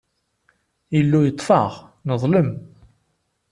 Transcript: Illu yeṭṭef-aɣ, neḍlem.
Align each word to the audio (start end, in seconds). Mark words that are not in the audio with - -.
Illu 0.99 1.19
yeṭṭef-aɣ, 1.23 1.73
neḍlem. 2.07 2.49